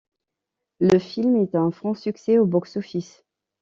Le 0.79 0.97
film 0.97 1.35
est 1.35 1.53
un 1.53 1.69
franc 1.69 1.93
succès 1.93 2.39
au 2.39 2.47
box 2.47 2.75
office. 2.77 3.23